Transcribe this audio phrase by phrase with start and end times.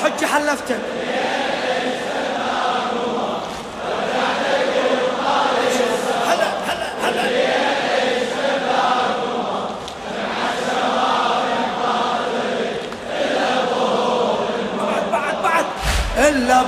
[0.00, 0.80] الحجة حلفتك
[16.18, 16.64] إلا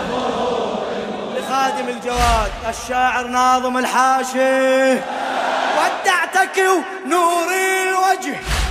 [1.37, 4.93] لخادم الجواد الشاعر ناظم الحاشي
[5.79, 8.62] ودعتك ونور الوجه.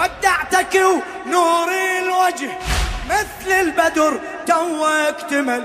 [0.00, 0.74] ودعتك
[1.26, 1.68] ونور
[1.98, 2.50] الوجه
[3.10, 5.64] مثل البدر تو اكتمل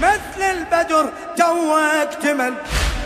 [0.00, 2.54] مثل البدر تو اكتمل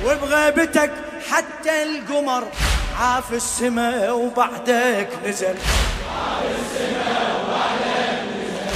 [0.05, 0.91] وبغيبتك
[1.30, 2.48] حتى القمر
[3.00, 5.56] عاف السماء وبعدك نزل.
[6.16, 8.69] عاف السماء وبعدك نزل.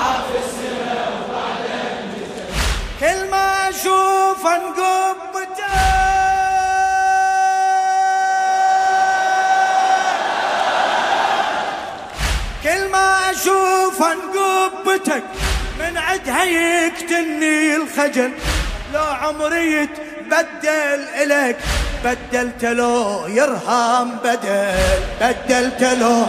[0.00, 2.44] عاف السماء وبعدك نزل
[3.00, 5.07] كل ما أشوف انقبتك
[13.38, 15.22] أشوف انقبتك
[15.78, 18.32] من عدها يقتلني الخجل.
[18.94, 21.56] لو عمري يتبدل الك
[22.04, 24.74] بدلت له يرهام بدل.
[25.20, 26.26] بدلت له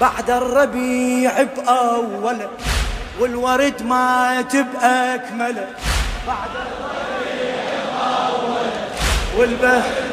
[0.00, 2.50] بعد الربيع بأوله
[3.20, 5.68] والورد مات بأكمله
[6.26, 7.54] بعد الربيع
[7.92, 8.72] بأوله
[9.38, 10.05] والبهر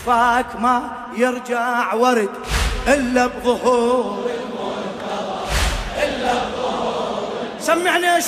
[0.00, 2.28] جفاك ما يرجع ورد
[2.88, 5.44] إلا بظهور المنتظر
[6.02, 7.28] إلا بظهور.
[7.60, 8.24] سمعني عليك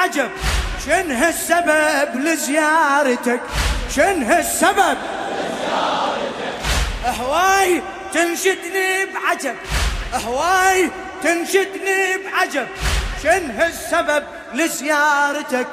[0.00, 0.30] تنشدني بعجب
[0.86, 3.40] شنه السبب لزيارتك؟
[3.96, 4.98] شنه السبب
[7.06, 9.56] هواي تنشدني بعجب.
[10.26, 10.90] هواي
[11.22, 12.66] تنشدني بعجب.
[13.22, 14.24] شنه السبب
[14.54, 15.66] لزيارتك؟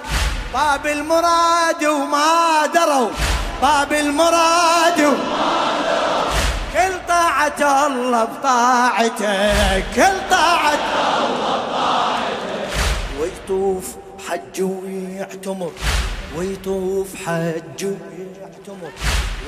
[0.53, 3.09] باب المراد وما دروا.
[3.61, 6.27] باب المراد وما دروا.
[6.73, 9.85] كل طاعة الله بطاعتك.
[9.95, 10.79] كل طاعة
[11.17, 11.56] الله
[14.27, 15.71] حج ويعتمر.
[16.37, 18.91] ويطوف حج ويعتمر.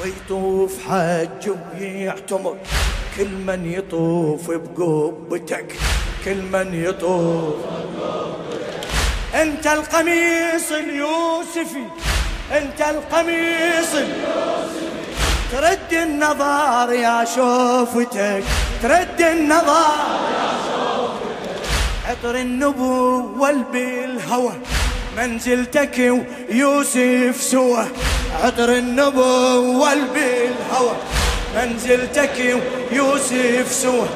[0.02, 2.58] ويطوف حج ويعتمر.
[3.18, 5.76] كل من يطوف بقبتك.
[6.26, 7.56] كل من يطوف
[9.36, 11.86] انت القميص اليوسفي.
[12.52, 14.90] انت القميص اليوسفي.
[15.52, 18.44] ترد النظر يا شوفتك.
[18.84, 20.59] ترد النظر يا
[22.10, 24.52] عطر النبوة بالهوى
[25.18, 25.98] منزلتك
[26.50, 27.86] ويوسف سوى.
[28.44, 30.96] عطر النبوة بالهوى
[31.56, 32.58] منزلتك
[32.92, 34.08] ويوسف سوى.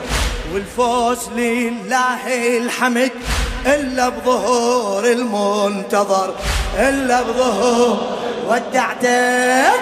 [0.54, 3.12] والفوز لله الحمد
[3.66, 6.36] إلا بظهور المنتظر
[6.80, 7.98] إلا بظهور
[8.48, 9.74] ودعتك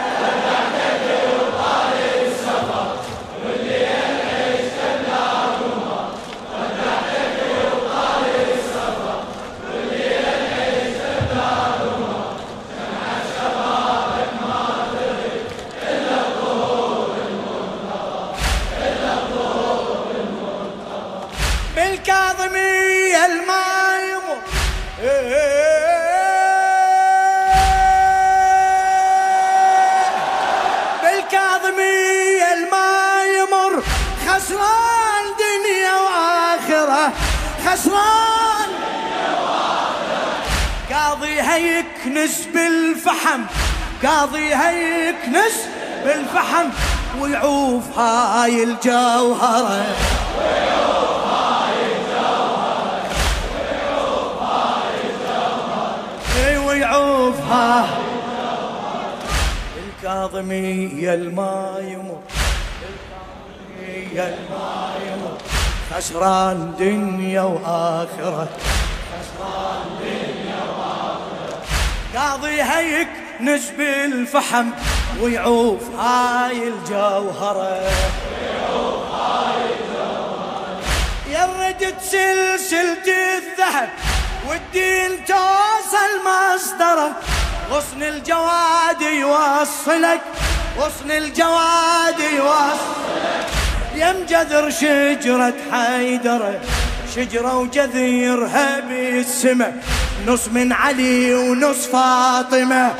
[37.72, 38.70] خسران.
[40.94, 43.42] قاضي هيكنس بالفحم
[44.04, 45.68] قاضي هيكنس
[46.06, 46.70] بالفحم
[47.20, 49.86] ويعوف هاي الجوهره
[56.48, 57.88] إي ويعوفها
[59.78, 62.22] الكاظمية الما يمر.
[62.81, 65.50] الكاظمية الما يمر.
[65.96, 68.48] خسران دنيا وآخرة.
[69.12, 71.62] خسران دنيا وآخرة
[72.16, 73.08] قاضي هيك
[73.42, 74.70] نسب الفحم
[75.22, 77.92] ويعوف هاي الجوهرة.
[81.30, 83.08] يا ردت سلسلة
[83.38, 83.90] الذهب
[84.50, 87.12] والدين توصل مصدره.
[87.72, 90.22] غصن الجواد يوصلك
[90.78, 93.41] غصن الجواد يوصلك.
[94.01, 96.59] يم جذر شجرة حيدرة
[97.15, 99.83] شجرة وجذيرها بالسماء
[100.27, 102.92] نص من علي ونص فاطمة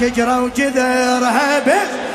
[0.00, 2.06] شجرة وجذرها بالسماء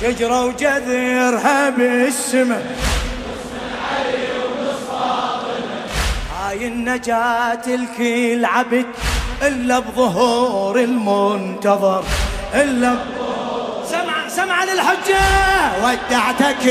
[0.00, 2.76] شجرة وجذرها بالسماء
[6.38, 8.86] هاي النجاة الكل عبد
[9.42, 12.04] إلا بظهور المنتظر
[12.54, 13.23] إلا سمع
[14.44, 15.24] سمع للحجة.
[15.84, 16.64] ودعتك.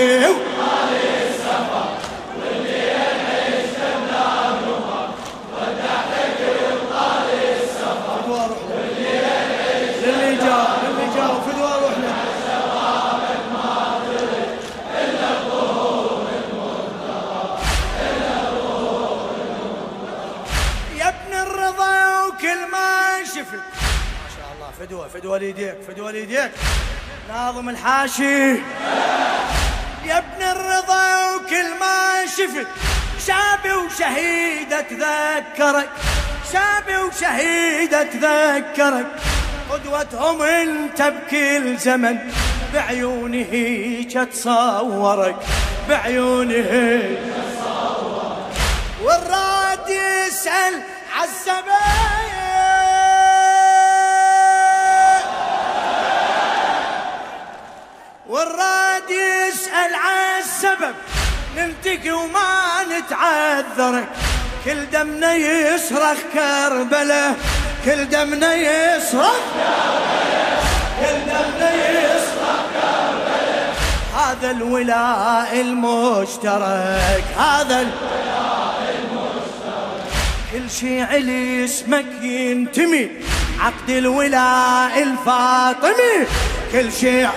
[24.80, 26.52] فدوة فدوة ليديك فدوة ليديك.
[27.30, 28.50] ناظم الحاشي.
[30.06, 32.68] يا ابن الرضا وكل ما شفت
[33.28, 35.90] شابي وشهيدة تذكرك
[36.54, 39.08] شابي وشهيدة تذكرك
[39.70, 42.18] قدوتهم انت بكل زمن
[42.74, 45.36] بعيونه هيك تصورك
[45.90, 48.48] بعيونه هيك تصورك.
[49.04, 50.74] والراد يسأل
[58.34, 60.96] والراد يسأل عن السبب.
[61.58, 64.06] نلتقي وما نتعذر.
[64.66, 67.36] كل دمنا يصرخ كربلة.
[67.86, 69.36] كل دمنا يصرخ
[71.00, 73.74] كل دمنا يصرخ كربلة.
[74.18, 77.26] هذا الولاء المشترك.
[77.38, 80.04] هذا الولاء المشترك.
[80.54, 83.10] كل شي علي اسمك ينتمي.
[83.60, 86.28] عقد الولاء الفاطمي.
[86.72, 87.28] كل شي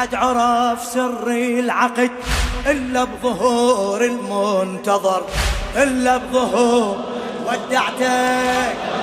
[0.00, 2.10] حد عرف سر العقد
[2.66, 5.22] إلا بظهور المنتظر
[5.76, 6.96] إلا بظهور
[7.46, 8.99] ودعتك.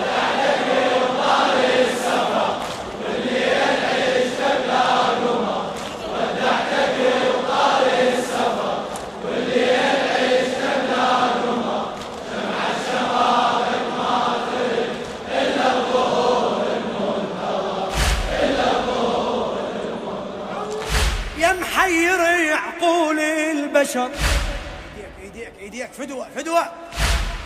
[26.37, 26.65] فدوة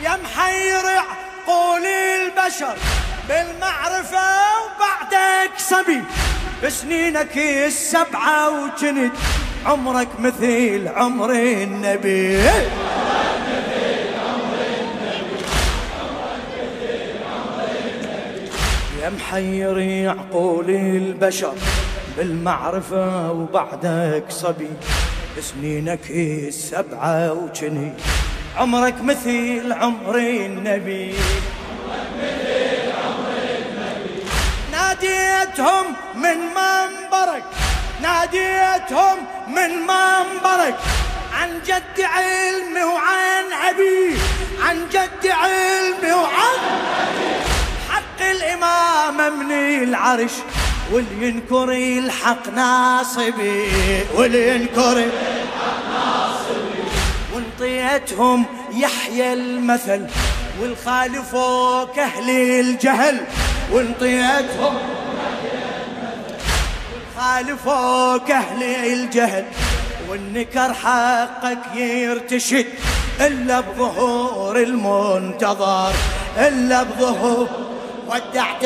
[0.03, 2.75] يا محير عقول البشر
[3.29, 4.27] بالمعرفة
[4.63, 6.01] وبعدك صبي
[6.63, 9.13] بسنينك السبعة وجنت
[9.65, 12.33] عمرك مثل عمر النبي.
[19.01, 21.53] يا محير عقول البشر
[22.17, 24.69] بالمعرفة وبعدك صبي
[25.41, 27.93] سنينك السبعة وجني
[28.57, 31.15] عمرك مثل عمر النبي.
[34.71, 37.43] ناديتهم من منبرك
[38.01, 39.17] ناديتهم
[39.47, 40.77] من منبرك.
[41.33, 44.17] عن جد علمي وعن أبي
[44.61, 46.57] عن جد علمي وعن
[47.89, 50.31] حق الإمامة من العرش.
[50.91, 53.69] واللي ينكر الحق ناصبي
[54.15, 55.40] واللي ينكر الحق
[57.61, 60.07] وانطيتهم يحيى المثل
[60.61, 63.17] والخالفوك أهل الجهل
[63.71, 64.77] وانطيتهم
[67.17, 69.45] خالفوك أهل الجهل
[70.09, 72.65] والنكر حقك يرتشد
[73.21, 75.93] إلا بظهور المنتظر
[76.37, 77.47] إلا بظهور
[78.07, 78.65] ودعتك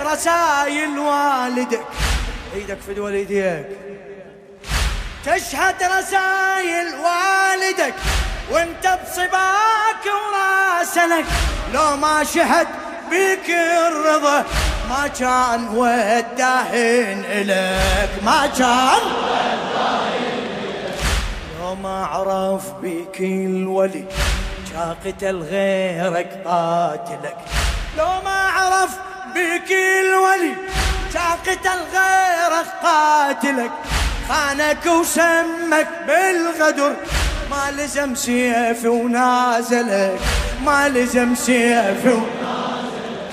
[0.00, 1.80] رسائل والدك.
[2.54, 3.66] إيدك في والديك
[5.24, 7.94] تشهد رسائل والدك
[8.50, 11.26] وانت بصباك وراسلك.
[11.74, 12.66] لو ما شهد
[13.10, 13.50] بك
[13.88, 14.44] الرضا
[14.90, 19.00] ما كان وداهن إلك ما كان
[21.60, 24.04] لو ما عرف بك الولي
[25.04, 27.36] قتل غيرك قاتلك.
[27.98, 28.90] لو ما عرف
[29.34, 30.54] بك الولي
[31.46, 33.70] قتل غيرك قاتلك
[34.28, 36.96] خانك وسمك بالغدر.
[37.50, 40.20] ما لزم سيفي ونازلك
[40.64, 43.30] ما لزم سيفي ونازلك.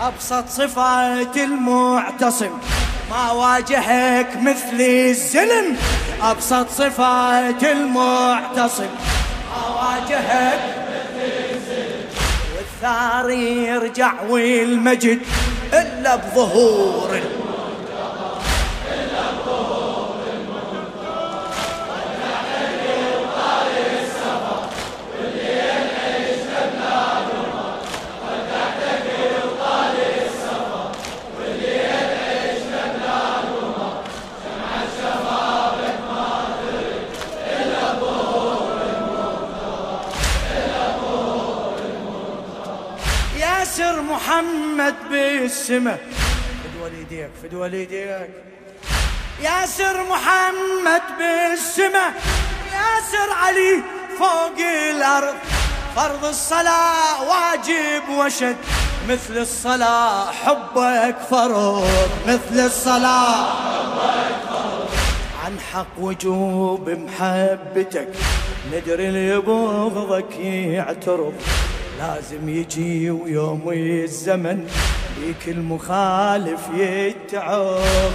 [0.00, 2.58] أبسط صفات المعتصم
[3.10, 5.76] ما واجهك مثل الزلم.
[6.22, 8.90] أبسط صفات المعتصم
[9.50, 10.77] ما واجهك
[12.82, 15.18] والثار يرجع والمجد
[15.72, 17.20] إلا بظهور
[44.10, 45.96] محمد بالسما.
[46.64, 48.30] فد وليديك فد وليديك
[49.42, 52.06] ياسر محمد بالسما.
[52.72, 53.82] ياسر علي
[54.18, 54.58] فوق
[54.90, 55.34] الأرض.
[55.96, 58.56] فرض الصلاة واجب وشد.
[59.08, 61.88] مثل الصلاة حبك فرض
[62.26, 64.88] مثل الصلاة حبك فرض
[65.44, 68.08] عن حق وجوب محبتك.
[68.72, 70.38] ندري اللي يبغضك
[70.76, 71.34] يعترض.
[71.98, 74.66] لازم يجي ويوم الزمن
[75.18, 78.12] بيك المخالف يتعب.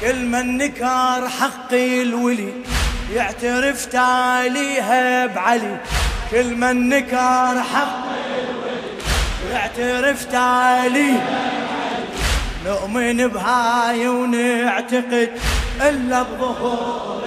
[0.00, 2.52] كل من نكر حق الولي
[3.14, 5.80] يعترف تاليها بعلي.
[6.30, 8.06] كل من نكر حق
[8.38, 11.12] الولي يعترف تالي.
[12.66, 15.30] نؤمن بهاي ونعتقد
[15.80, 17.17] إلا بظهور